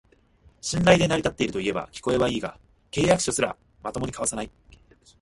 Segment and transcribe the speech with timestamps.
[0.61, 2.59] 信頼で成り立ってるといえば聞こえはいいが、
[2.89, 4.49] 契約書すらまともに交わさない